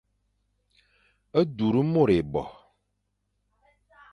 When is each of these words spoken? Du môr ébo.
Du 1.59 1.83
môr 1.91 2.09
ébo. 2.17 2.43